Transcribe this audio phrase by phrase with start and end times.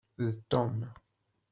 [0.17, 0.19] D
[0.51, 0.77] Tom.